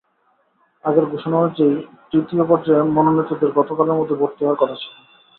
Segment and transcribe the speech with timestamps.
[0.83, 1.73] আগের ঘোষণা অনুযায়ী
[2.11, 4.93] তৃতীয় পর্যায়ে মনোনীতদের গতকালের মধ্যে ভর্তি হওয়ার কথা ছিল।